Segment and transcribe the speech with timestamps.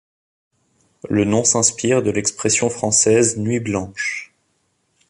[1.11, 4.33] Le nom s'inspire de l'expression française nuit blanche.